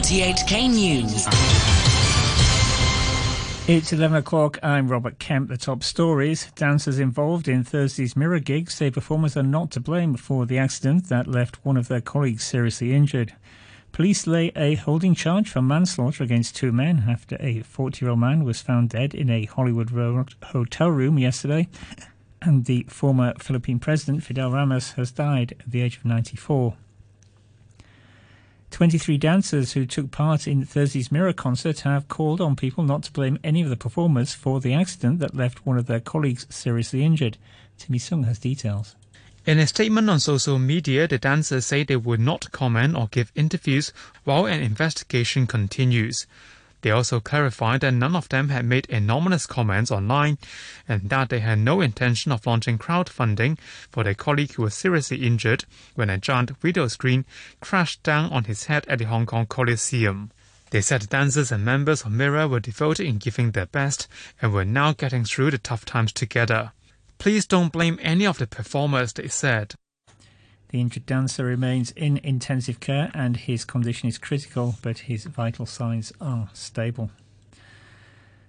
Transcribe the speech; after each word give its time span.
RTHK 0.00 0.70
News. 0.70 1.26
It's 3.68 3.92
11 3.92 4.16
o'clock. 4.16 4.58
I'm 4.62 4.88
Robert 4.88 5.18
Kemp. 5.18 5.50
The 5.50 5.58
top 5.58 5.84
stories. 5.84 6.50
Dancers 6.54 6.98
involved 6.98 7.48
in 7.48 7.64
Thursday's 7.64 8.16
Mirror 8.16 8.38
gig 8.38 8.70
say 8.70 8.90
performers 8.90 9.36
are 9.36 9.42
not 9.42 9.70
to 9.72 9.80
blame 9.80 10.14
for 10.14 10.46
the 10.46 10.56
accident 10.56 11.10
that 11.10 11.26
left 11.26 11.62
one 11.66 11.76
of 11.76 11.88
their 11.88 12.00
colleagues 12.00 12.44
seriously 12.44 12.94
injured. 12.94 13.34
Police 13.92 14.26
lay 14.26 14.50
a 14.56 14.76
holding 14.76 15.14
charge 15.14 15.50
for 15.50 15.60
manslaughter 15.60 16.24
against 16.24 16.56
two 16.56 16.72
men 16.72 17.04
after 17.06 17.36
a 17.38 17.60
40 17.60 18.02
year 18.02 18.10
old 18.10 18.20
man 18.20 18.42
was 18.42 18.62
found 18.62 18.88
dead 18.88 19.14
in 19.14 19.28
a 19.28 19.44
Hollywood 19.44 19.90
Road 19.90 20.34
hotel 20.44 20.88
room 20.88 21.18
yesterday. 21.18 21.68
And 22.40 22.64
the 22.64 22.86
former 22.88 23.34
Philippine 23.38 23.78
president, 23.78 24.22
Fidel 24.22 24.50
Ramos, 24.50 24.92
has 24.92 25.12
died 25.12 25.56
at 25.60 25.70
the 25.70 25.82
age 25.82 25.98
of 25.98 26.06
94. 26.06 26.74
23 28.80 29.18
dancers 29.18 29.72
who 29.72 29.84
took 29.84 30.10
part 30.10 30.48
in 30.48 30.64
Thursday's 30.64 31.12
Mirror 31.12 31.34
concert 31.34 31.80
have 31.80 32.08
called 32.08 32.40
on 32.40 32.56
people 32.56 32.82
not 32.82 33.02
to 33.02 33.12
blame 33.12 33.38
any 33.44 33.60
of 33.60 33.68
the 33.68 33.76
performers 33.76 34.32
for 34.32 34.58
the 34.58 34.72
accident 34.72 35.18
that 35.18 35.36
left 35.36 35.66
one 35.66 35.76
of 35.76 35.84
their 35.84 36.00
colleagues 36.00 36.46
seriously 36.48 37.04
injured. 37.04 37.36
Timmy 37.76 37.98
Sung 37.98 38.22
has 38.22 38.38
details. 38.38 38.96
In 39.44 39.58
a 39.58 39.66
statement 39.66 40.08
on 40.08 40.18
social 40.18 40.58
media, 40.58 41.06
the 41.06 41.18
dancers 41.18 41.66
say 41.66 41.84
they 41.84 41.96
will 41.96 42.18
not 42.18 42.52
comment 42.52 42.96
or 42.96 43.08
give 43.08 43.30
interviews 43.34 43.92
while 44.24 44.46
an 44.46 44.62
investigation 44.62 45.46
continues. 45.46 46.26
They 46.82 46.90
also 46.90 47.20
clarified 47.20 47.82
that 47.82 47.92
none 47.92 48.16
of 48.16 48.28
them 48.28 48.48
had 48.48 48.64
made 48.64 48.88
anonymous 48.88 49.46
comments 49.46 49.90
online 49.90 50.38
and 50.88 51.10
that 51.10 51.28
they 51.28 51.40
had 51.40 51.58
no 51.58 51.80
intention 51.80 52.32
of 52.32 52.46
launching 52.46 52.78
crowdfunding 52.78 53.58
for 53.90 54.02
their 54.02 54.14
colleague 54.14 54.52
who 54.52 54.62
was 54.62 54.74
seriously 54.74 55.26
injured 55.26 55.64
when 55.94 56.08
a 56.08 56.18
giant 56.18 56.50
video 56.60 56.88
screen 56.88 57.24
crashed 57.60 58.02
down 58.02 58.32
on 58.32 58.44
his 58.44 58.64
head 58.64 58.86
at 58.88 58.98
the 58.98 59.04
Hong 59.04 59.26
Kong 59.26 59.46
Coliseum. 59.46 60.30
They 60.70 60.80
said 60.80 61.08
dancers 61.08 61.50
and 61.52 61.64
members 61.64 62.02
of 62.02 62.12
Mirror 62.12 62.48
were 62.48 62.60
devoted 62.60 63.06
in 63.06 63.18
giving 63.18 63.50
their 63.50 63.66
best 63.66 64.06
and 64.40 64.52
were 64.52 64.64
now 64.64 64.92
getting 64.92 65.24
through 65.24 65.50
the 65.50 65.58
tough 65.58 65.84
times 65.84 66.12
together. 66.12 66.72
Please 67.18 67.44
don't 67.44 67.72
blame 67.72 67.98
any 68.00 68.24
of 68.24 68.38
the 68.38 68.46
performers, 68.46 69.12
they 69.12 69.28
said. 69.28 69.74
The 70.70 70.80
injured 70.80 71.06
dancer 71.06 71.44
remains 71.44 71.90
in 71.92 72.18
intensive 72.18 72.78
care 72.78 73.10
and 73.12 73.36
his 73.36 73.64
condition 73.64 74.08
is 74.08 74.18
critical, 74.18 74.76
but 74.82 75.00
his 75.00 75.24
vital 75.24 75.66
signs 75.66 76.12
are 76.20 76.48
stable. 76.52 77.10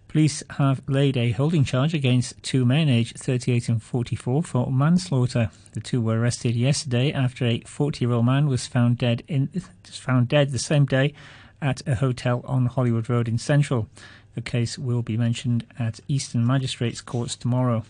Police 0.08 0.44
have 0.58 0.82
laid 0.88 1.18
a 1.18 1.32
holding 1.32 1.64
charge 1.64 1.94
against 1.94 2.44
two 2.44 2.64
men 2.64 2.90
aged 2.90 3.18
38 3.18 3.70
and 3.70 3.82
44 3.82 4.44
for 4.44 4.72
manslaughter. 4.72 5.50
The 5.72 5.80
two 5.80 6.02
were 6.02 6.20
arrested 6.20 6.54
yesterday 6.56 7.12
after 7.12 7.46
a 7.46 7.62
40-year-old 7.62 8.26
man 8.26 8.48
was 8.48 8.68
found 8.68 8.98
dead 8.98 9.24
in 9.28 9.48
found 9.86 10.28
dead 10.28 10.52
the 10.52 10.60
same 10.60 10.86
day 10.86 11.14
at 11.62 11.82
a 11.88 11.96
hotel 11.96 12.42
on 12.46 12.68
Hollywood 12.68 13.10
Road 13.10 13.28
in 13.28 13.38
Central. 13.38 13.88
The 14.36 14.42
case 14.42 14.78
will 14.78 15.02
be 15.02 15.18
mentioned 15.18 15.66
at 15.80 16.02
Eastern 16.08 16.46
Magistrates 16.46 17.02
Courts 17.02 17.36
tomorrow. 17.36 17.84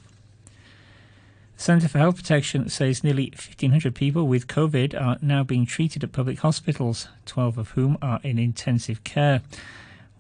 Centre 1.62 1.88
for 1.88 2.00
Health 2.00 2.16
Protection 2.16 2.70
says 2.70 3.04
nearly 3.04 3.26
1,500 3.36 3.94
people 3.94 4.28
with 4.28 4.48
COVID 4.48 5.00
are 5.00 5.20
now 5.22 5.44
being 5.44 5.68
treated 5.68 6.04
at 6.04 6.12
public 6.12 6.40
hospitals, 6.40 7.08
12 7.28 7.60
of 7.60 7.70
whom 7.70 8.00
are 8.02 8.20
in 8.24 8.40
intensive 8.40 9.04
care. 9.04 9.44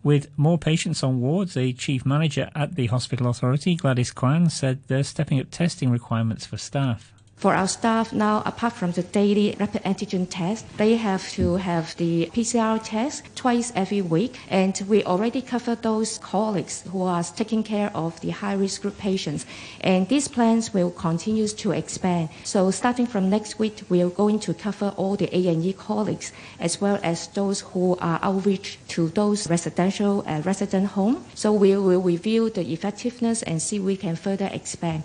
With 0.03 0.29
more 0.37 0.59
patients 0.59 1.01
on 1.01 1.19
wards, 1.19 1.57
a 1.57 1.73
chief 1.73 2.05
manager 2.05 2.51
at 2.53 2.75
the 2.75 2.85
hospital 2.85 3.27
authority, 3.27 3.73
Gladys 3.73 4.11
Kwan, 4.11 4.51
said 4.51 4.83
they're 4.85 5.01
stepping 5.01 5.39
up 5.39 5.47
testing 5.49 5.89
requirements 5.89 6.45
for 6.45 6.57
staff. 6.57 7.11
For 7.41 7.55
our 7.55 7.67
staff 7.67 8.13
now, 8.13 8.43
apart 8.45 8.73
from 8.73 8.91
the 8.91 9.01
daily 9.01 9.55
rapid 9.59 9.81
antigen 9.81 10.27
test, 10.29 10.63
they 10.77 10.95
have 10.97 11.27
to 11.31 11.55
have 11.55 11.97
the 11.97 12.29
PCR 12.31 12.79
test 12.83 13.23
twice 13.35 13.73
every 13.75 14.03
week. 14.03 14.37
And 14.47 14.79
we 14.87 15.03
already 15.03 15.41
cover 15.41 15.73
those 15.73 16.19
colleagues 16.19 16.83
who 16.91 17.01
are 17.01 17.23
taking 17.23 17.63
care 17.63 17.89
of 17.95 18.21
the 18.21 18.29
high 18.29 18.53
risk 18.53 18.83
group 18.83 18.99
patients. 18.99 19.47
And 19.79 20.07
these 20.07 20.27
plans 20.27 20.71
will 20.71 20.91
continue 20.91 21.47
to 21.47 21.71
expand. 21.71 22.29
So 22.43 22.69
starting 22.69 23.07
from 23.07 23.31
next 23.31 23.57
week, 23.57 23.85
we 23.89 24.03
are 24.03 24.11
going 24.11 24.39
to 24.41 24.53
cover 24.53 24.93
all 24.95 25.15
the 25.15 25.35
A&E 25.35 25.73
colleagues 25.73 26.31
as 26.59 26.79
well 26.79 26.99
as 27.01 27.25
those 27.29 27.61
who 27.61 27.97
are 28.01 28.19
outreach 28.21 28.77
to 28.89 29.09
those 29.09 29.49
residential 29.49 30.23
uh, 30.27 30.41
resident 30.41 30.89
home. 30.89 31.25
So 31.33 31.51
we 31.53 31.75
will 31.75 32.01
review 32.01 32.51
the 32.51 32.71
effectiveness 32.71 33.41
and 33.41 33.59
see 33.59 33.79
we 33.79 33.97
can 33.97 34.15
further 34.15 34.51
expand. 34.53 35.01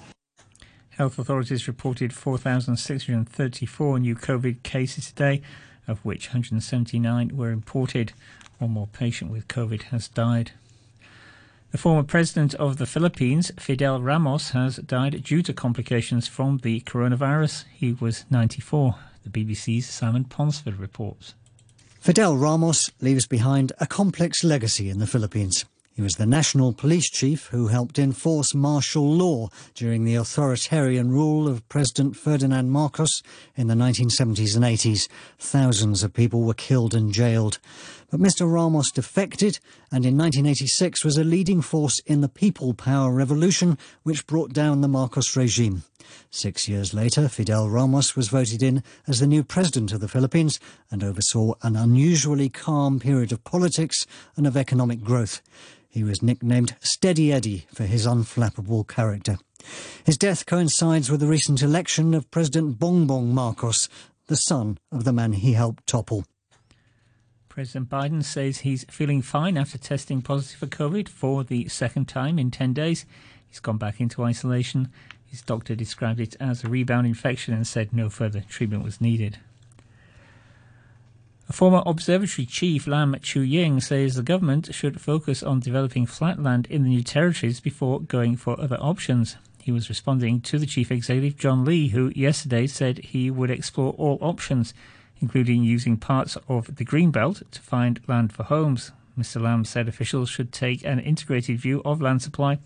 Health 0.97 1.19
authorities 1.19 1.69
reported 1.69 2.15
4,634 2.15 3.99
new 3.99 4.15
COVID 4.15 4.63
cases 4.63 5.09
today, 5.09 5.43
of 5.87 6.03
which 6.07 6.29
179 6.29 7.37
were 7.37 7.51
imported. 7.51 8.15
One 8.59 8.71
more 8.71 8.87
patient 8.87 9.31
with 9.31 9.47
COVID 9.47 9.83
has 9.85 10.09
died. 10.09 10.53
The 11.71 11.77
former 11.77 12.03
president 12.03 12.55
of 12.55 12.79
the 12.79 12.87
Philippines, 12.87 13.53
Fidel 13.59 14.01
Ramos, 14.01 14.51
has 14.51 14.77
died 14.77 15.23
due 15.23 15.43
to 15.43 15.53
complications 15.53 16.29
from 16.29 16.59
the 16.63 16.81
coronavirus. 16.81 17.65
He 17.75 17.93
was 17.93 18.25
94. 18.31 18.95
The 19.25 19.31
BBC's 19.31 19.85
Simon 19.85 20.25
Ponsford 20.25 20.79
reports. 20.79 21.35
Fidel 22.01 22.39
Ramos 22.39 22.91
leaves 23.03 23.27
behind 23.27 23.73
a 23.79 23.87
complex 23.87 24.43
legacy 24.43 24.89
in 24.89 24.99
the 24.99 25.07
Philippines. 25.07 25.67
He 25.97 26.03
was 26.03 26.17
the 26.17 26.27
national 26.27 26.75
police 26.75 27.09
chief 27.09 27.47
who 27.47 27.69
helped 27.69 27.99
enforce 27.99 28.55
martial 28.55 29.15
law 29.15 29.49
during 29.75 30.05
the 30.05 30.15
authoritarian 30.15 31.11
rule 31.11 31.49
of 31.49 31.67
President 31.71 32.17
Ferdinand 32.17 32.69
Marcos 32.69 33.23
in 33.57 33.69
the 33.69 33.75
1970s 33.75 34.55
and 34.55 34.63
80s. 34.63 35.09
Thousands 35.39 36.03
of 36.03 36.13
people 36.13 36.43
were 36.43 36.53
killed 36.53 36.95
and 36.95 37.15
jailed. 37.15 37.59
But 38.11 38.21
Mr. 38.21 38.47
Ramos 38.47 38.91
defected 38.91 39.59
and 39.91 40.05
in 40.05 40.19
1986 40.19 41.03
was 41.03 41.17
a 41.17 41.25
leading 41.25 41.63
force 41.63 41.99
in 42.01 42.21
the 42.21 42.29
People 42.29 42.75
Power 42.75 43.11
Revolution, 43.11 43.79
which 44.03 44.27
brought 44.27 44.53
down 44.53 44.83
the 44.83 44.89
Marcos 44.89 45.35
regime. 45.35 45.83
Six 46.31 46.69
years 46.69 46.93
later, 46.93 47.29
Fidel 47.29 47.69
Ramos 47.69 48.17
was 48.17 48.29
voted 48.29 48.63
in 48.63 48.83
as 49.07 49.21
the 49.21 49.27
new 49.27 49.43
president 49.43 49.93
of 49.93 50.01
the 50.01 50.09
Philippines 50.09 50.61
and 50.91 51.03
oversaw 51.03 51.55
an 51.63 51.77
unusually 51.77 52.49
calm 52.49 52.99
period 53.01 53.33
of 53.33 53.45
politics 53.45 54.07
and 54.37 54.47
of 54.47 54.57
economic 54.57 55.03
growth. 55.03 55.43
He 55.89 56.05
was 56.05 56.23
nicknamed 56.23 56.77
Steady 56.81 57.33
Eddie 57.33 57.67
for 57.73 57.85
his 57.85 58.07
unflappable 58.07 58.87
character. 58.87 59.39
His 60.05 60.19
death 60.19 60.47
coincides 60.47 61.11
with 61.11 61.21
the 61.21 61.27
recent 61.27 61.63
election 61.63 62.15
of 62.15 62.31
President 62.31 62.79
Bongbong 62.79 63.29
Marcos, 63.29 63.89
the 64.27 64.37
son 64.37 64.79
of 64.93 65.05
the 65.05 65.13
man 65.13 65.33
he 65.33 65.55
helped 65.55 65.87
topple. 65.87 66.25
President 67.49 67.89
Biden 67.89 68.23
says 68.23 68.59
he's 68.59 68.85
feeling 68.91 69.23
fine 69.23 69.57
after 69.57 69.79
testing 69.79 70.21
positive 70.21 70.59
for 70.59 70.67
COVID 70.67 71.09
for 71.09 71.43
the 71.43 71.69
second 71.69 72.07
time 72.07 72.39
in 72.39 72.51
10 72.51 72.75
days. 72.75 73.07
He's 73.49 73.61
gone 73.61 73.79
back 73.79 73.99
into 73.99 74.23
isolation. 74.23 74.91
His 75.37 75.43
doctor 75.43 75.75
described 75.75 76.19
it 76.19 76.35
as 76.41 76.65
a 76.65 76.69
rebound 76.71 77.07
infection 77.07 77.53
and 77.53 77.67
said 77.67 77.93
no 77.93 78.09
further 78.09 78.41
treatment 78.49 78.83
was 78.83 79.03
needed. 79.03 79.37
A 81.51 81.53
former 81.53 81.83
observatory 81.85 82.47
chief, 82.47 82.87
Lam 82.87 83.15
Chiu 83.21 83.43
Ying, 83.43 83.83
says 83.83 84.15
the 84.15 84.23
government 84.23 84.75
should 84.75 84.99
focus 84.99 85.43
on 85.43 85.61
developing 85.61 86.07
flatland 86.07 86.67
in 86.69 86.85
the 86.85 86.89
new 86.89 87.03
territories 87.03 87.61
before 87.61 88.01
going 88.01 88.37
for 88.37 88.59
other 88.59 88.79
options. 88.81 89.37
He 89.61 89.71
was 89.71 89.91
responding 89.91 90.41
to 90.41 90.59
the 90.59 90.65
chief 90.65 90.91
executive, 90.91 91.37
John 91.37 91.67
Lee, 91.67 91.89
who 91.89 92.11
yesterday 92.17 92.67
said 92.67 93.05
he 93.05 93.31
would 93.31 93.51
explore 93.51 93.93
all 93.99 94.17
options, 94.23 94.73
including 95.21 95.63
using 95.63 95.99
parts 95.99 96.39
of 96.49 96.77
the 96.77 96.85
Greenbelt 96.87 97.43
to 97.51 97.61
find 97.61 98.01
land 98.09 98.33
for 98.33 98.45
homes. 98.45 98.91
Mr. 99.19 99.43
Lam 99.43 99.67
said 99.67 99.87
officials 99.87 100.31
should 100.31 100.51
take 100.51 100.83
an 100.83 100.99
integrated 100.99 101.59
view 101.59 101.83
of 101.85 102.01
land 102.01 102.23
supply 102.23 102.59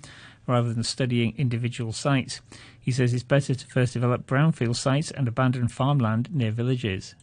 rather 0.51 0.73
than 0.75 0.83
studying 0.83 1.35
individual 1.39 1.93
sites. 1.93 2.41
He 2.79 2.91
says 2.93 3.15
it's 3.15 3.23
better 3.23 3.55
to 3.55 3.67
first 3.67 3.93
develop 3.93 4.27
brownfield 4.27 4.77
sites 4.77 5.11
and 5.11 5.29
abandon 5.29 5.69
farmland 5.69 6.29
near 6.35 6.51
villages. 6.51 7.15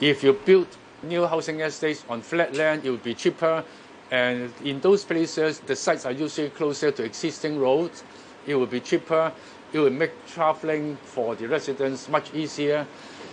If 0.00 0.22
you 0.22 0.34
build 0.34 0.68
new 1.02 1.26
housing 1.26 1.60
estates 1.60 2.04
on 2.08 2.22
flat 2.22 2.54
land, 2.54 2.84
it 2.84 2.90
will 2.90 2.98
be 2.98 3.14
cheaper. 3.14 3.64
And 4.10 4.52
in 4.64 4.80
those 4.80 5.04
places, 5.04 5.60
the 5.60 5.76
sites 5.76 6.06
are 6.06 6.12
usually 6.12 6.50
closer 6.50 6.90
to 6.90 7.02
existing 7.02 7.58
roads. 7.58 8.04
It 8.46 8.54
will 8.54 8.66
be 8.66 8.80
cheaper. 8.80 9.32
It 9.72 9.78
will 9.78 9.90
make 9.90 10.12
traveling 10.26 10.96
for 11.04 11.34
the 11.34 11.46
residents 11.46 12.08
much 12.08 12.32
easier. 12.34 12.86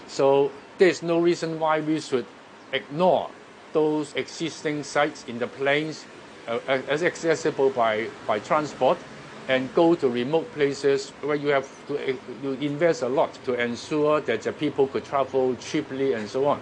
So 0.08 0.52
there's 0.78 1.02
no 1.02 1.20
reason 1.20 1.60
why 1.60 1.80
we 1.80 2.00
should 2.00 2.26
ignore 2.72 3.30
those 3.74 4.14
existing 4.16 4.84
sites 4.84 5.26
in 5.28 5.40
the 5.40 5.48
plains 5.48 6.06
Uh, 6.48 6.60
uh, 6.68 6.80
as 6.88 7.02
accessible 7.02 7.72
by, 7.72 8.08
by 8.28 8.38
transport 8.38 9.00
and 9.48 9.74
go 9.74 9.96
to 9.96 10.08
remote 10.08 10.52
places 10.54 11.10
where 11.22 11.36
you 11.36 11.48
have 11.48 11.68
to 11.88 11.98
uh, 11.98 12.16
you 12.44 12.52
invest 12.62 13.02
a 13.02 13.10
lot 13.10 13.34
to 13.46 13.54
ensure 13.54 14.22
that 14.22 14.44
the 14.44 14.52
people 14.52 14.86
could 14.86 15.04
travel 15.04 15.56
cheaply 15.56 16.14
and 16.14 16.30
so 16.30 16.46
on. 16.46 16.60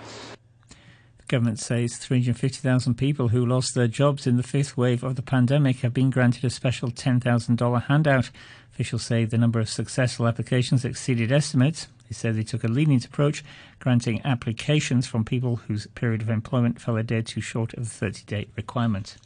The 0.69 1.25
government 1.27 1.59
says 1.59 1.97
350,000 1.97 2.95
people 2.95 3.29
who 3.29 3.45
lost 3.45 3.75
their 3.75 3.87
jobs 3.87 4.25
in 4.25 4.37
the 4.37 4.43
fifth 4.43 4.77
wave 4.77 5.03
of 5.03 5.15
the 5.15 5.21
pandemic 5.21 5.79
have 5.79 5.93
been 5.93 6.09
granted 6.09 6.45
a 6.45 6.49
special 6.49 6.89
$10,000 6.89 7.83
handout. 7.83 8.29
Officials 8.73 9.03
say 9.03 9.25
the 9.25 9.37
number 9.37 9.59
of 9.59 9.69
successful 9.69 10.27
applications 10.27 10.85
exceeded 10.85 11.31
estimates. 11.31 11.87
They 12.09 12.13
said 12.13 12.35
they 12.35 12.43
took 12.43 12.63
a 12.63 12.67
lenient 12.67 13.05
approach, 13.05 13.43
granting 13.79 14.21
applications 14.23 15.07
from 15.07 15.25
people 15.25 15.57
whose 15.57 15.87
period 15.87 16.21
of 16.21 16.29
employment 16.29 16.79
fell 16.79 16.97
a 16.97 17.03
day 17.03 17.21
too 17.21 17.41
short 17.41 17.73
of 17.73 17.83
the 17.83 17.89
30 17.89 18.23
day 18.25 18.47
requirement. 18.55 19.17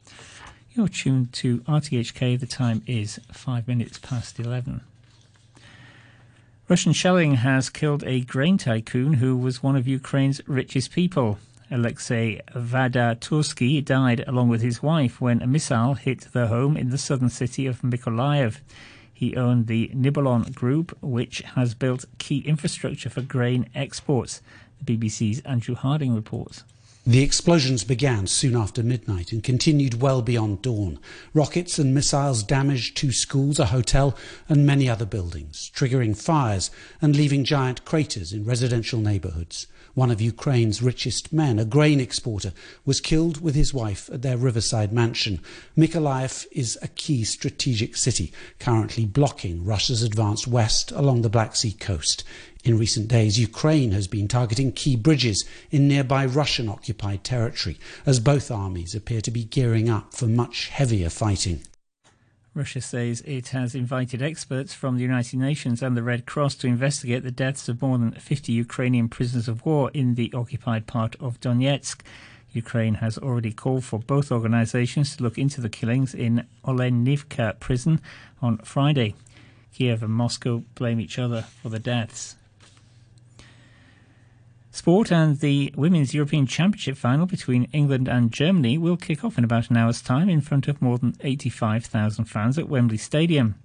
You're 0.78 0.88
tuned 0.88 1.34
to 1.34 1.62
RTHK. 1.62 2.40
The 2.40 2.46
time 2.46 2.84
is 2.86 3.20
five 3.32 3.68
minutes 3.68 3.98
past 3.98 4.40
11. 4.40 4.82
Russian 6.70 6.94
shelling 6.94 7.38
has 7.38 7.72
killed 7.72 8.04
a 8.04 8.22
grain 8.22 8.60
tycoon 8.60 9.14
who 9.14 9.36
was 9.36 9.64
one 9.64 9.76
of 9.76 9.88
Ukraine's 9.88 10.40
richest 10.48 10.92
people. 10.92 11.40
Alexei 11.72 12.42
Vadatursky 12.54 13.84
died 13.84 14.24
along 14.28 14.50
with 14.50 14.62
his 14.62 14.84
wife 14.84 15.20
when 15.20 15.42
a 15.42 15.48
missile 15.48 15.96
hit 15.96 16.32
their 16.32 16.46
home 16.46 16.78
in 16.78 16.92
the 16.92 17.00
southern 17.00 17.32
city 17.32 17.66
of 17.66 17.82
Mykolaiv. 17.82 18.60
He 19.12 19.36
owned 19.36 19.66
the 19.66 19.90
Nibulon 19.96 20.54
Group, 20.54 20.96
which 21.02 21.40
has 21.56 21.74
built 21.74 22.06
key 22.20 22.42
infrastructure 22.42 23.10
for 23.10 23.24
grain 23.24 23.68
exports. 23.74 24.44
The 24.80 24.96
BBC's 24.96 25.40
Andrew 25.40 25.74
Harding 25.74 26.14
reports. 26.14 26.64
The 27.08 27.24
explosions 27.24 27.86
began 27.86 28.28
soon 28.28 28.58
after 28.58 28.84
midnight 28.84 29.32
and 29.32 29.42
continued 29.42 30.02
well 30.02 30.22
beyond 30.22 30.62
dawn. 30.62 31.00
Rockets 31.34 31.80
and 31.80 31.94
missiles 31.94 32.44
damaged 32.44 32.98
two 32.98 33.14
schools, 33.14 33.60
a 33.60 33.68
hotel, 33.68 34.14
and 34.50 34.66
many 34.66 34.90
other 34.90 35.06
buildings, 35.06 35.72
triggering 35.74 36.22
fires 36.22 36.70
and 37.02 37.16
leaving 37.16 37.46
giant 37.46 37.86
craters 37.86 38.34
in 38.34 38.44
residential 38.44 39.00
neighborhoods. 39.00 39.68
One 39.94 40.12
of 40.12 40.20
Ukraine's 40.20 40.82
richest 40.82 41.32
men, 41.32 41.60
a 41.60 41.66
grain 41.66 42.02
exporter, 42.02 42.52
was 42.84 43.00
killed 43.00 43.40
with 43.42 43.56
his 43.56 43.74
wife 43.74 44.10
at 44.12 44.22
their 44.22 44.36
riverside 44.36 44.92
mansion. 44.92 45.40
Mykolaiv 45.78 46.46
is 46.52 46.78
a 46.82 46.90
key 46.90 47.24
strategic 47.24 47.96
city, 47.96 48.34
currently 48.60 49.06
blocking 49.06 49.64
Russia's 49.64 50.04
advance 50.04 50.46
west 50.46 50.92
along 50.92 51.22
the 51.22 51.30
Black 51.30 51.56
Sea 51.56 51.72
coast. 51.72 52.26
In 52.68 52.78
recent 52.78 53.08
days, 53.08 53.40
Ukraine 53.40 53.92
has 53.94 54.10
been 54.10 54.28
targeting 54.28 54.74
key 54.74 54.98
bridges 54.98 55.46
in 55.72 55.88
nearby 55.88 56.26
Russian 56.26 56.68
occupied 56.68 57.24
territory, 57.24 57.80
as 58.06 58.20
both 58.20 58.52
armies 58.52 58.94
appear 58.94 59.22
to 59.22 59.32
be 59.32 59.46
gearing 59.46 59.90
up 59.90 60.14
for 60.14 60.28
much 60.28 60.68
heavier 60.68 61.10
fighting. 61.10 61.62
Russia 62.54 62.82
says 62.82 63.22
it 63.22 63.48
has 63.50 63.74
invited 63.74 64.22
experts 64.22 64.74
from 64.74 64.98
the 64.98 65.02
United 65.02 65.40
Nations 65.40 65.82
and 65.82 65.96
the 65.96 66.04
Red 66.04 66.26
Cross 66.26 66.56
to 66.56 66.68
investigate 66.68 67.24
the 67.24 67.32
deaths 67.32 67.70
of 67.70 67.82
more 67.82 67.98
than 67.98 68.12
50 68.12 68.52
Ukrainian 68.52 69.08
prisoners 69.08 69.48
of 69.48 69.66
war 69.66 69.90
in 69.94 70.16
the 70.16 70.34
occupied 70.34 70.88
part 70.88 71.16
of 71.22 71.40
Donetsk. 71.40 72.02
Ukraine 72.52 72.96
has 72.96 73.18
already 73.18 73.54
called 73.54 73.86
for 73.86 74.00
both 74.00 74.30
organizations 74.30 75.16
to 75.16 75.24
look 75.24 75.38
into 75.38 75.62
the 75.62 75.70
killings 75.70 76.14
in 76.14 76.46
Olenivka 76.66 77.62
prison 77.62 78.02
on 78.42 78.58
Friday. 78.58 79.16
Kiev 79.74 80.04
and 80.04 80.12
Moscow 80.12 80.66
blame 80.76 81.00
each 81.00 81.18
other 81.18 81.44
for 81.44 81.70
the 81.70 81.80
deaths. 81.80 82.36
Sport 84.78 85.12
and 85.12 85.40
the 85.40 85.74
Women's 85.76 86.14
European 86.14 86.46
Championship 86.46 86.98
final 86.98 87.26
between 87.26 87.64
England 87.74 88.08
and 88.08 88.32
Germany 88.32 88.78
will 88.78 88.96
kick 88.96 89.24
off 89.26 89.36
in 89.36 89.44
about 89.44 89.72
an 89.72 89.78
hour's 89.78 90.04
time 90.04 90.30
in 90.30 90.40
front 90.40 90.68
of 90.68 90.84
more 90.84 91.00
than 91.00 91.16
85,000 91.22 92.26
fans 92.26 92.60
at 92.60 92.70
Wembley 92.70 92.98
Stadium. 92.98 93.56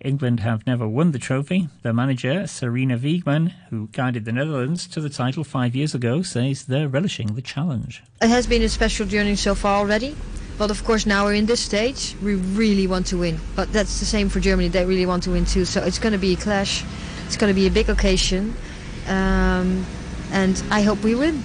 England 0.00 0.40
have 0.40 0.66
never 0.66 0.88
won 0.88 1.12
the 1.12 1.18
trophy. 1.18 1.68
Their 1.82 1.92
manager, 1.92 2.44
Sarina 2.44 2.98
Wiegman, 2.98 3.52
who 3.68 3.88
guided 3.88 4.24
the 4.24 4.32
Netherlands 4.32 4.86
to 4.88 5.02
the 5.02 5.10
title 5.10 5.44
five 5.44 5.76
years 5.76 5.94
ago, 5.94 6.22
says 6.22 6.64
they're 6.64 6.88
relishing 6.88 7.34
the 7.34 7.42
challenge. 7.42 8.02
It 8.22 8.28
has 8.28 8.46
been 8.46 8.62
a 8.62 8.68
special 8.70 9.04
journey 9.04 9.36
so 9.36 9.54
far 9.54 9.78
already. 9.78 10.16
But 10.56 10.70
of 10.70 10.82
course, 10.84 11.04
now 11.04 11.26
we're 11.26 11.34
in 11.34 11.44
this 11.44 11.60
stage, 11.60 12.16
we 12.22 12.36
really 12.36 12.86
want 12.86 13.06
to 13.08 13.18
win. 13.18 13.38
But 13.54 13.70
that's 13.74 14.00
the 14.00 14.06
same 14.06 14.30
for 14.30 14.40
Germany, 14.40 14.68
they 14.68 14.86
really 14.86 15.06
want 15.06 15.24
to 15.24 15.32
win 15.32 15.44
too. 15.44 15.66
So 15.66 15.82
it's 15.84 15.98
going 15.98 16.12
to 16.12 16.18
be 16.18 16.32
a 16.32 16.36
clash, 16.36 16.82
it's 17.26 17.36
going 17.36 17.50
to 17.50 17.60
be 17.60 17.66
a 17.66 17.70
big 17.70 17.90
occasion. 17.90 18.54
Um, 19.06 19.84
and 20.32 20.62
I 20.70 20.82
hope 20.82 21.02
we 21.04 21.14
win. 21.14 21.42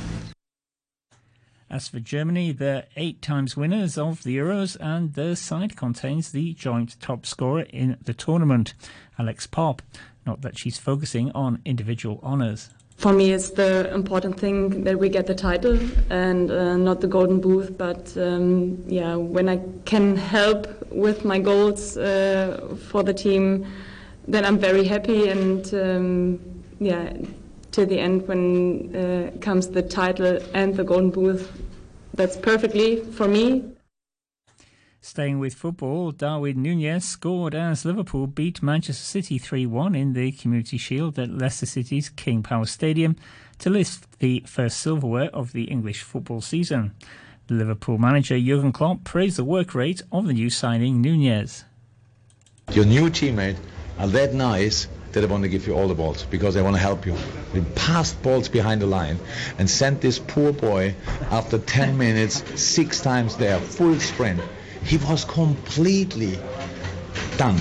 As 1.70 1.90
for 1.90 2.00
Germany, 2.00 2.54
they're 2.54 2.86
eight 2.96 3.22
times 3.22 3.58
winners 3.58 3.98
of 3.98 4.24
the 4.24 4.38
Euros, 4.38 4.78
and 4.80 5.14
their 5.14 5.36
side 5.36 5.76
contains 5.76 6.32
the 6.32 6.54
joint 6.54 7.00
top 7.02 7.26
scorer 7.26 7.66
in 7.70 7.98
the 8.02 8.14
tournament, 8.14 8.74
Alex 9.20 9.48
Popp. 9.48 9.82
Not 10.26 10.42
that 10.42 10.58
she's 10.58 10.78
focusing 10.78 11.30
on 11.34 11.62
individual 11.66 12.22
honours. 12.24 12.70
For 12.96 13.14
me, 13.14 13.32
it's 13.32 13.52
the 13.52 13.94
important 13.94 14.40
thing 14.40 14.86
that 14.86 14.98
we 14.98 15.10
get 15.10 15.28
the 15.28 15.36
title 15.36 15.78
and 16.10 16.50
uh, 16.50 16.78
not 16.78 17.02
the 17.02 17.08
golden 17.08 17.40
boot. 17.40 17.78
But 17.78 18.18
um, 18.18 18.84
yeah, 18.88 19.16
when 19.16 19.48
I 19.50 19.62
can 19.86 20.16
help 20.16 20.68
with 20.90 21.24
my 21.24 21.38
goals 21.38 21.96
uh, 21.98 22.76
for 22.90 23.04
the 23.04 23.14
team, 23.14 23.68
then 24.28 24.46
I'm 24.46 24.58
very 24.58 24.84
happy. 24.84 25.30
And 25.30 25.74
um, 25.76 26.64
yeah, 26.80 27.14
to 27.78 27.86
the 27.86 28.00
end 28.00 28.28
when 28.28 28.96
uh, 28.96 29.32
comes 29.40 29.68
the 29.68 29.84
title 29.84 30.40
and 30.56 30.76
the 30.76 30.84
golden 30.84 31.12
boot. 31.12 31.48
That's 32.16 32.36
perfectly 32.36 32.98
for 32.98 33.28
me. 33.28 33.72
Staying 35.00 35.38
with 35.38 35.54
football, 35.54 36.12
Darwin 36.12 36.64
Nunez 36.64 37.06
scored 37.06 37.54
as 37.54 37.86
Liverpool 37.86 38.26
beat 38.26 38.64
Manchester 38.64 39.04
City 39.04 39.38
3 39.38 39.68
1 39.68 39.94
in 39.94 40.14
the 40.14 40.32
Community 40.32 40.80
Shield 40.80 41.20
at 41.20 41.30
Leicester 41.30 41.68
City's 41.68 42.10
King 42.10 42.42
Power 42.42 42.66
Stadium 42.66 43.16
to 43.60 43.70
lift 43.70 44.20
the 44.20 44.44
first 44.48 44.80
silverware 44.80 45.30
of 45.30 45.54
the 45.54 45.66
English 45.66 46.02
football 46.02 46.42
season. 46.42 46.94
The 47.46 47.54
Liverpool 47.54 48.00
manager 48.00 48.40
Jurgen 48.40 48.72
Klopp 48.72 49.04
praised 49.04 49.38
the 49.38 49.44
work 49.44 49.76
rate 49.76 50.02
of 50.12 50.26
the 50.26 50.34
new 50.34 50.50
signing 50.50 51.00
Nunez. 51.00 51.64
Your 52.72 52.86
new 52.86 53.12
teammate 53.12 53.58
are 54.00 54.08
that 54.08 54.34
nice 54.34 54.88
that 55.14 55.24
I 55.24 55.28
want 55.28 55.44
to 55.44 55.50
give 55.50 55.68
you 55.68 55.74
all 55.74 55.88
the 55.88 55.96
balls 55.96 56.24
because 56.26 56.56
I 56.58 56.62
want 56.62 56.76
to 56.76 56.82
help 56.82 57.06
you. 57.06 57.16
We 57.54 57.62
passed 57.76 58.22
balls 58.22 58.50
behind 58.50 58.82
the 58.82 58.88
line 58.88 59.20
and 59.58 59.70
sent 59.70 60.02
this 60.02 60.20
poor 60.20 60.54
boy 60.54 60.96
after 61.32 61.58
10 61.58 61.98
minutes 62.06 62.44
six 62.62 63.02
times 63.02 63.38
there, 63.38 63.60
full 63.60 64.00
sprint. 64.00 64.42
He 64.84 64.98
was 64.98 65.26
completely 65.26 66.40
done. 67.38 67.58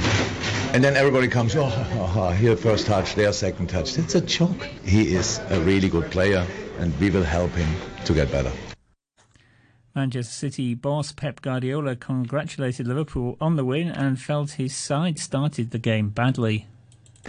And 0.73 0.85
then 0.85 0.97
everybody 0.97 1.29
comes, 1.29 1.57
oh, 1.57 1.65
oh, 1.65 1.89
oh, 1.95 2.15
oh, 2.17 2.31
here 2.33 2.57
first 2.57 2.87
touch, 2.87 3.15
there 3.15 3.33
second 3.33 3.69
touch. 3.69 3.99
It's 3.99 4.15
a 4.15 4.21
joke. 4.21 4.65
He 4.85 5.15
is 5.15 5.41
a 5.51 5.61
really 5.61 5.89
good 5.89 6.11
player 6.11 6.47
and 6.79 6.99
we 7.01 7.11
will 7.11 7.25
help 7.25 7.53
him 7.53 7.69
to 8.05 8.13
get 8.13 8.31
better. 8.31 8.53
Manchester 9.95 10.33
City 10.35 10.75
boss 10.75 11.13
Pep 11.13 11.41
Guardiola 11.41 11.97
congratulated 11.97 12.87
Liverpool 12.87 13.39
on 13.41 13.57
the 13.57 13.65
win 13.65 13.89
and 13.89 14.21
felt 14.21 14.53
his 14.53 14.75
side 14.77 15.19
started 15.19 15.71
the 15.71 15.79
game 15.79 16.11
badly. 16.11 16.67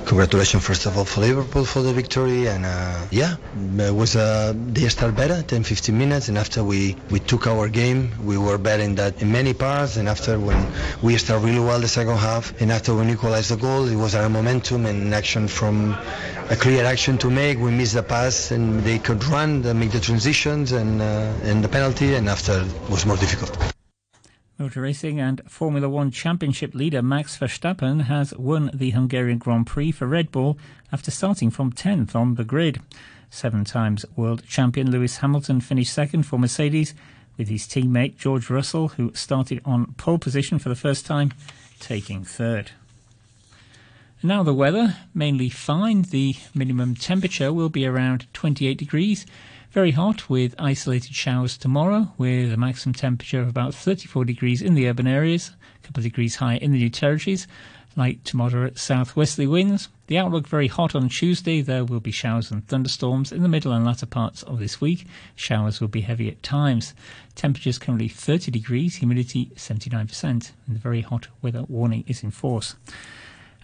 Congratulations, 0.05 0.63
first 0.63 0.85
of 0.85 0.97
all, 0.97 1.05
for 1.05 1.21
Liverpool 1.21 1.65
for 1.65 1.81
the 1.81 1.91
victory. 1.91 2.47
And 2.47 2.65
uh, 2.65 3.07
yeah, 3.11 3.35
it 3.79 3.93
was 3.93 4.15
uh, 4.15 4.53
they 4.55 4.87
start 4.89 5.15
better, 5.15 5.41
10, 5.41 5.63
15 5.63 5.97
minutes, 5.97 6.29
and 6.29 6.37
after 6.37 6.63
we, 6.63 6.95
we 7.09 7.19
took 7.19 7.47
our 7.47 7.67
game, 7.67 8.11
we 8.23 8.37
were 8.37 8.57
better 8.57 8.83
in 8.83 8.95
that 8.95 9.21
in 9.21 9.31
many 9.31 9.53
parts. 9.53 9.97
And 9.97 10.07
after 10.07 10.39
when 10.39 10.65
we 11.01 11.17
start 11.17 11.43
really 11.43 11.59
well 11.59 11.79
the 11.79 11.87
second 11.87 12.17
half, 12.17 12.59
and 12.61 12.71
after 12.71 12.95
we 12.95 13.11
equalized 13.11 13.51
the 13.51 13.57
goal, 13.57 13.87
it 13.87 13.95
was 13.95 14.15
our 14.15 14.29
momentum 14.29 14.85
and 14.85 15.13
action 15.13 15.47
from 15.47 15.91
a 16.49 16.55
clear 16.55 16.85
action 16.85 17.17
to 17.19 17.29
make. 17.29 17.57
We 17.57 17.71
missed 17.71 17.95
the 17.95 18.03
pass, 18.03 18.51
and 18.51 18.81
they 18.81 18.99
could 18.99 19.23
run, 19.25 19.61
make 19.77 19.91
the 19.91 19.99
transitions, 19.99 20.71
and 20.71 21.01
uh, 21.01 21.33
and 21.43 21.63
the 21.63 21.69
penalty. 21.69 22.15
And 22.15 22.29
after 22.29 22.61
it 22.61 22.89
was 22.89 23.05
more 23.05 23.17
difficult. 23.17 23.76
Motor 24.59 24.81
racing 24.81 25.19
and 25.19 25.39
Formula 25.47 25.87
One 25.87 26.09
Championship 26.09 26.73
leader 26.73 27.03
Max 27.03 27.37
Verstappen 27.37 28.05
has 28.05 28.33
won 28.33 28.71
the 28.73 28.89
Hungarian 28.89 29.37
Grand 29.37 29.67
Prix 29.67 29.91
for 29.91 30.07
Red 30.07 30.31
Bull 30.31 30.57
after 30.91 31.11
starting 31.11 31.51
from 31.51 31.71
10th 31.71 32.15
on 32.15 32.35
the 32.35 32.43
grid. 32.43 32.81
Seven 33.29 33.63
times 33.63 34.03
world 34.15 34.41
champion 34.47 34.89
Lewis 34.89 35.17
Hamilton 35.17 35.61
finished 35.61 35.93
second 35.93 36.23
for 36.23 36.39
Mercedes, 36.39 36.95
with 37.37 37.49
his 37.49 37.67
teammate 37.67 38.17
George 38.17 38.49
Russell, 38.49 38.87
who 38.87 39.13
started 39.13 39.61
on 39.63 39.93
pole 39.93 40.17
position 40.17 40.57
for 40.57 40.69
the 40.69 40.75
first 40.75 41.05
time, 41.05 41.33
taking 41.79 42.23
third. 42.23 42.71
Now 44.23 44.41
the 44.41 44.55
weather, 44.55 44.95
mainly 45.13 45.49
fine. 45.49 46.01
The 46.01 46.35
minimum 46.55 46.95
temperature 46.95 47.53
will 47.53 47.69
be 47.69 47.85
around 47.85 48.25
28 48.33 48.75
degrees. 48.75 49.27
Very 49.71 49.91
hot 49.91 50.29
with 50.29 50.55
isolated 50.57 51.13
showers 51.13 51.57
tomorrow, 51.57 52.13
with 52.17 52.53
a 52.53 52.57
maximum 52.57 52.93
temperature 52.93 53.41
of 53.41 53.49
about 53.49 53.75
34 53.75 54.23
degrees 54.23 54.61
in 54.61 54.75
the 54.75 54.87
urban 54.87 55.07
areas, 55.07 55.51
a 55.75 55.85
couple 55.85 55.99
of 55.99 56.05
degrees 56.05 56.37
higher 56.37 56.57
in 56.57 56.71
the 56.71 56.77
new 56.77 56.89
territories. 56.89 57.47
Light 57.97 58.23
to 58.25 58.37
moderate 58.37 58.77
southwesterly 58.77 59.47
winds. 59.47 59.89
The 60.05 60.19
outlook 60.19 60.47
very 60.47 60.67
hot 60.67 60.95
on 60.95 61.09
Tuesday. 61.09 61.61
There 61.61 61.83
will 61.83 61.99
be 61.99 62.11
showers 62.11 62.49
and 62.49 62.65
thunderstorms 62.65 63.31
in 63.31 63.41
the 63.41 63.49
middle 63.49 63.73
and 63.73 63.83
latter 63.83 64.05
parts 64.05 64.41
of 64.43 64.59
this 64.59 64.79
week. 64.79 65.05
Showers 65.35 65.81
will 65.81 65.87
be 65.89 66.01
heavy 66.01 66.29
at 66.29 66.43
times. 66.43 66.93
Temperatures 67.35 67.77
currently 67.77 68.07
30 68.07 68.51
degrees, 68.51 68.95
humidity 68.95 69.51
79%, 69.55 70.23
and 70.23 70.51
the 70.67 70.79
very 70.79 71.01
hot 71.01 71.27
weather 71.41 71.63
warning 71.63 72.05
is 72.07 72.23
in 72.23 72.31
force. 72.31 72.75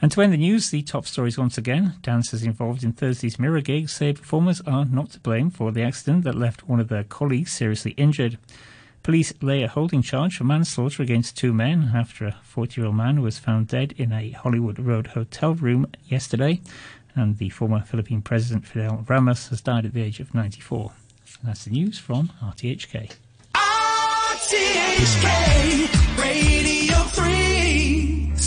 And 0.04 0.12
to 0.12 0.22
end 0.22 0.34
the 0.34 0.38
news, 0.38 0.70
the 0.70 0.82
top 0.82 1.06
stories 1.08 1.38
once 1.38 1.58
again. 1.58 1.94
Dancers 2.02 2.44
involved 2.44 2.84
in 2.84 2.92
Thursday's 2.92 3.40
Mirror 3.40 3.62
gig 3.62 3.88
say 3.88 4.12
performers 4.12 4.60
are 4.68 4.84
not 4.84 5.12
to 5.12 5.20
blame 5.22 5.50
for 5.50 5.72
the 5.72 5.82
accident 5.82 6.26
that 6.26 6.36
left 6.36 6.68
one 6.68 6.82
of 6.82 6.90
their 6.90 7.06
colleagues 7.06 7.54
seriously 7.54 7.92
injured. 7.92 8.38
Police 9.02 9.32
lay 9.42 9.64
a 9.64 9.70
holding 9.70 10.02
charge 10.02 10.36
for 10.36 10.44
manslaughter 10.44 11.02
against 11.02 11.38
two 11.38 11.54
men 11.54 11.94
after 11.96 12.26
a 12.26 12.36
40 12.44 12.82
year 12.82 12.88
old 12.88 12.98
man 12.98 13.22
was 13.22 13.40
found 13.40 13.70
dead 13.70 13.94
in 13.96 14.12
a 14.12 14.32
Hollywood 14.32 14.78
Road 14.78 15.08
hotel 15.08 15.54
room 15.54 15.88
yesterday. 16.04 16.60
And 17.16 17.38
the 17.38 17.48
former 17.48 17.80
Philippine 17.80 18.22
President 18.22 18.68
Fidel 18.68 19.06
Ramos 19.08 19.48
has 19.48 19.62
died 19.62 19.86
at 19.86 19.94
the 19.94 20.04
age 20.04 20.20
of 20.20 20.36
94. 20.36 20.92
And 21.40 21.48
that's 21.48 21.64
the 21.64 21.72
news 21.72 21.98
from 21.98 22.30
RTHK. 22.42 23.10
RTHK 23.56 25.24
Radio 26.22 26.68
3. 26.68 26.83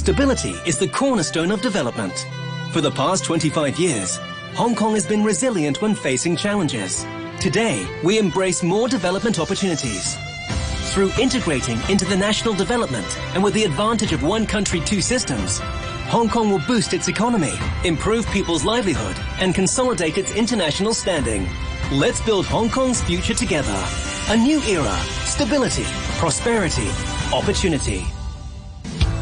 Stability 0.06 0.54
is 0.64 0.78
the 0.78 0.86
cornerstone 0.86 1.50
of 1.50 1.60
development. 1.60 2.28
For 2.70 2.80
the 2.80 2.92
past 2.92 3.24
25 3.24 3.76
years, 3.76 4.20
Hong 4.54 4.76
Kong 4.76 4.94
has 4.94 5.04
been 5.04 5.24
resilient 5.24 5.82
when 5.82 5.96
facing 5.96 6.36
challenges. 6.36 7.04
Today, 7.40 7.84
we 8.04 8.20
embrace 8.20 8.62
more 8.62 8.86
development 8.86 9.40
opportunities. 9.40 10.16
Through 10.92 11.10
integrating 11.20 11.80
into 11.88 12.04
the 12.04 12.16
national 12.16 12.54
development 12.54 13.04
and 13.34 13.42
with 13.42 13.54
the 13.54 13.64
advantage 13.64 14.12
of 14.12 14.22
one 14.22 14.46
country, 14.46 14.78
two 14.78 15.00
systems, 15.00 15.58
Hong 16.14 16.28
Kong 16.28 16.50
will 16.50 16.62
boost 16.68 16.94
its 16.94 17.08
economy, 17.08 17.54
improve 17.82 18.30
people's 18.30 18.64
livelihood, 18.64 19.16
and 19.40 19.56
consolidate 19.56 20.18
its 20.18 20.36
international 20.36 20.94
standing. 20.94 21.48
Let's 21.90 22.20
build 22.20 22.46
Hong 22.46 22.70
Kong's 22.70 23.02
future 23.02 23.34
together. 23.34 23.76
A 24.28 24.36
new 24.36 24.62
era. 24.68 24.96
Stability, 25.24 25.82
prosperity, 26.20 26.90
opportunity. 27.34 28.06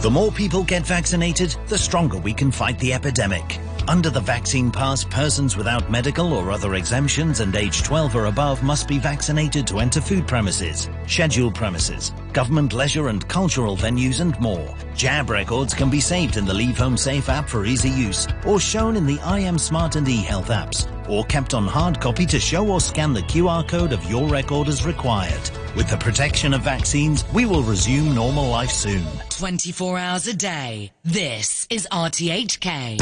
The 0.04 0.10
more 0.10 0.30
people 0.30 0.62
get 0.62 0.86
vaccinated, 0.86 1.56
the 1.66 1.78
stronger 1.78 2.18
we 2.18 2.34
can 2.34 2.50
fight 2.50 2.78
the 2.78 2.92
epidemic. 2.92 3.58
Under 3.88 4.10
the 4.10 4.20
vaccine 4.20 4.70
pass, 4.70 5.02
persons 5.02 5.56
without 5.56 5.90
medical 5.90 6.34
or 6.34 6.50
other 6.50 6.74
exemptions 6.74 7.40
and 7.40 7.56
age 7.56 7.82
12 7.82 8.14
or 8.14 8.26
above 8.26 8.62
must 8.62 8.86
be 8.86 8.98
vaccinated 8.98 9.66
to 9.66 9.78
enter 9.78 10.02
food 10.02 10.28
premises, 10.28 10.90
scheduled 11.06 11.54
premises, 11.54 12.12
government 12.34 12.74
leisure 12.74 13.08
and 13.08 13.26
cultural 13.28 13.78
venues 13.78 14.20
and 14.20 14.38
more. 14.38 14.76
Jab 14.94 15.30
records 15.30 15.72
can 15.72 15.88
be 15.88 16.00
saved 16.00 16.36
in 16.36 16.44
the 16.44 16.52
Leave 16.52 16.76
Home 16.76 16.98
Safe 16.98 17.30
app 17.30 17.48
for 17.48 17.64
easy 17.64 17.88
use 17.88 18.28
or 18.44 18.60
shown 18.60 18.96
in 18.96 19.06
the 19.06 19.16
iAM 19.20 19.58
Smart 19.58 19.96
and 19.96 20.06
eHealth 20.06 20.52
apps 20.52 20.86
or 21.08 21.24
kept 21.24 21.54
on 21.54 21.66
hard 21.66 21.98
copy 21.98 22.26
to 22.26 22.38
show 22.38 22.68
or 22.68 22.78
scan 22.82 23.14
the 23.14 23.22
QR 23.22 23.66
code 23.66 23.94
of 23.94 24.04
your 24.10 24.28
record 24.28 24.68
as 24.68 24.84
required. 24.84 25.50
With 25.76 25.90
the 25.90 25.96
protection 25.96 26.54
of 26.54 26.62
vaccines, 26.62 27.24
we 27.34 27.46
will 27.46 27.64
resume 27.64 28.14
normal 28.14 28.48
life 28.48 28.70
soon. 28.70 29.04
24 29.30 29.98
hours 29.98 30.26
a 30.28 30.34
day. 30.34 30.92
This 31.02 31.66
is 31.68 31.88
RTHK. 31.90 32.98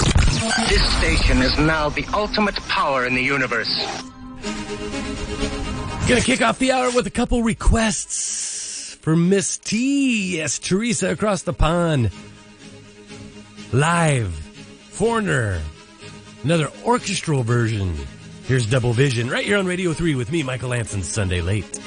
This 0.69 0.93
station 0.97 1.43
is 1.43 1.59
now 1.59 1.91
the 1.91 2.07
ultimate 2.14 2.57
power 2.69 3.05
in 3.05 3.14
the 3.14 3.23
universe. 3.23 3.69
Gonna 6.09 6.23
kick 6.23 6.41
off 6.41 6.59
the 6.59 6.73
hour 6.73 6.91
with 6.93 7.07
a 7.07 7.11
couple 7.11 7.43
requests 7.43 8.97
for 9.02 9.17
Miss 9.17 9.59
T. 9.59 10.37
Yes, 10.37 10.59
Teresa 10.59 11.11
across 11.11 11.43
the 11.43 11.52
pond. 11.52 12.11
Live. 13.73 14.33
Foreigner. 14.91 15.61
Another 16.43 16.71
orchestral 16.87 17.43
version. 17.43 17.95
Here's 18.47 18.64
Double 18.67 18.95
Vision 18.95 19.29
right 19.29 19.45
here 19.45 19.59
on 19.59 19.67
Radio 19.67 19.93
3 19.93 20.14
with 20.14 20.33
me, 20.33 20.43
Michael 20.43 20.73
Anson, 20.73 21.02
Sunday 21.02 21.43
late. 21.43 21.79